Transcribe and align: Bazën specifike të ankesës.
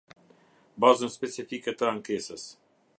Bazën 0.85 1.13
specifike 1.17 1.77
të 1.83 1.91
ankesës. 1.95 2.51